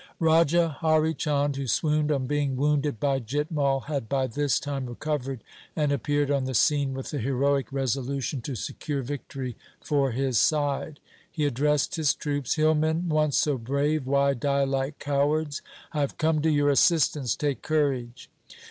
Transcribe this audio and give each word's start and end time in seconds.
Raja 0.19 0.67
Hari 0.79 1.13
Chand, 1.13 1.57
who 1.57 1.67
swooned 1.67 2.11
on 2.11 2.25
being 2.25 2.55
wounded 2.57 2.99
by 2.99 3.19
Jit 3.19 3.51
Mai, 3.51 3.81
had 3.85 4.09
by 4.09 4.25
this 4.25 4.59
time 4.59 4.87
recovered, 4.87 5.43
and 5.75 5.91
appeared 5.91 6.31
on 6.31 6.45
the 6.45 6.55
scene 6.55 6.95
with 6.95 7.11
the 7.11 7.19
heroic 7.19 7.71
resolution 7.71 8.41
to 8.41 8.55
secure 8.55 9.03
victory 9.03 9.55
for 9.79 10.09
his 10.09 10.39
side. 10.39 10.99
He 11.31 11.45
addressed 11.45 11.97
his 11.97 12.15
troops:' 12.15 12.55
Hillmen, 12.55 13.09
once 13.09 13.37
so 13.37 13.59
brave, 13.59 14.07
why 14.07 14.33
die 14.33 14.63
like 14.63 14.97
cowards? 14.97 15.61
I 15.93 15.99
have 16.01 16.17
come 16.17 16.41
to 16.41 16.49
your 16.49 16.71
assistance. 16.71 17.35
Take 17.35 17.61
courage.' 17.61 18.27